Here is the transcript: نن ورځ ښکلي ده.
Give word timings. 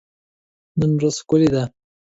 نن 0.79 0.91
ورځ 0.97 1.15
ښکلي 1.21 1.49
ده. 1.53 1.63